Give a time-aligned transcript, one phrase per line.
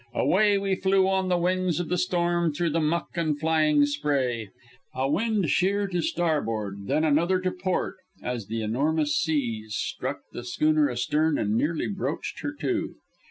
[0.15, 4.49] Away we flew on the wings of the storm through the muck and flying spray.
[4.95, 10.43] A wind sheer to starboard, then another to port as the enormous seas struck the
[10.43, 12.95] schooner astern and nearly broached her to.